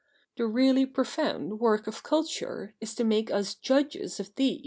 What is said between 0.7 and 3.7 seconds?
profound work of culture is to make us